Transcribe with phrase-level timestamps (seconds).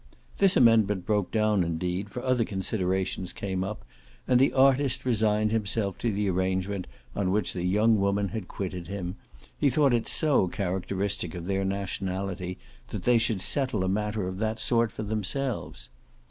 [0.39, 3.85] This amendment broke down indeed, for other considerations came up
[4.27, 8.87] and the artist resigned himself to the arrangement on which the young women had quitted
[8.87, 9.17] him:
[9.55, 14.39] he thought it so characteristic of their nationality that they should settle a matter of
[14.39, 15.89] that sort for themselves.